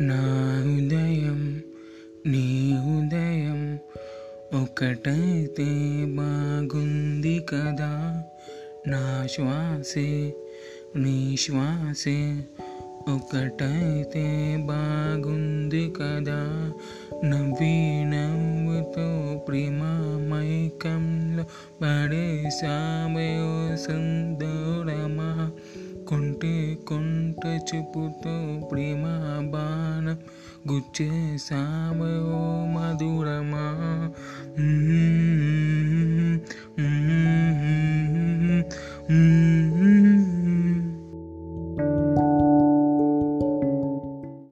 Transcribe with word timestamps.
నా 0.00 0.20
ఉదయం 0.76 1.62
నీ 2.26 2.72
ఉదయం 2.72 3.78
ఒకటైతే 4.62 5.64
బాగుంది 6.06 7.40
కదా. 7.40 8.22
నా 8.86 9.26
శ్వాసే 9.26 10.34
నీ 10.96 11.36
శ్వాసే 11.36 12.36
ఒకటైతే 13.08 14.56
బాగుంది 14.56 15.90
కదా. 15.90 16.72
నవ్వి 17.24 18.04
నవ్వుతో 18.04 19.38
ప్రేమ 19.48 19.82
మైకంలో 20.30 21.44
పడేసామే 21.82 23.38
సుందరా 23.76 25.03
కొంటే 26.34 26.52
కొంట 26.84 27.42
చెప్పుతో 27.68 28.32
ప్రేమ 28.70 29.02
బాణం 29.50 30.16
గుచ్చేసామే 30.68 32.08
ఓ 32.32 32.40
మధురమా 32.66 33.13